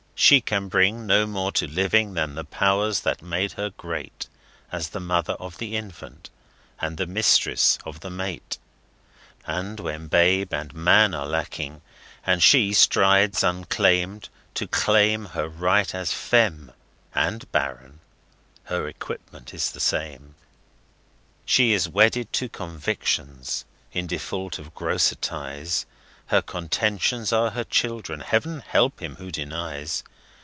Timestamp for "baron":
17.51-17.99